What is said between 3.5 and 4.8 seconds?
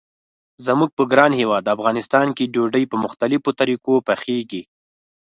طریقو پخیږي.